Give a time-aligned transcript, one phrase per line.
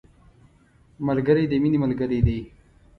[1.07, 2.39] ملګری د مینې ملګری دی